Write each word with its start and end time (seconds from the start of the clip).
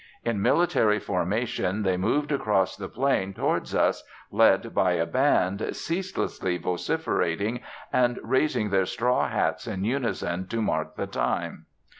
In 0.25 0.41
military 0.41 0.97
formation 0.97 1.83
they 1.83 1.95
moved 1.95 2.31
across 2.31 2.75
the 2.75 2.89
plain 2.89 3.35
towards 3.35 3.75
us, 3.75 4.03
led 4.31 4.73
by 4.73 4.93
a 4.93 5.05
band, 5.05 5.75
ceaselessly 5.75 6.57
vociferating, 6.57 7.61
and 7.93 8.17
raising 8.23 8.71
their 8.71 8.87
straw 8.87 9.27
hats 9.29 9.67
in 9.67 9.83
unison 9.85 10.47
to 10.47 10.59
mark 10.59 10.95
the 10.95 11.05
time. 11.05 11.67